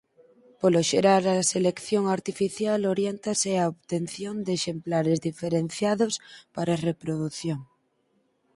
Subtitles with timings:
[0.61, 6.13] Polo xeral a selección artificial oriéntase á obtención de exemplares diferenciados
[6.55, 7.59] para a reprodución.